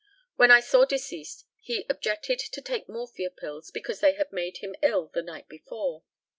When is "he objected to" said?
1.61-2.59